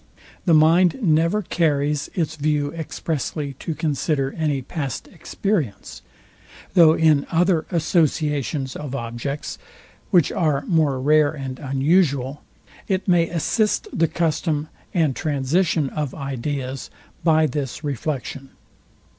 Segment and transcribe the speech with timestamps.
[0.45, 6.01] the mind never carries its view expressly to consider any past experience:
[6.73, 9.59] Though in other associations of objects,
[10.09, 12.41] which are more rare and unusual,
[12.87, 16.89] it may assist the custom and transition of ideas
[17.23, 18.49] by this reflection.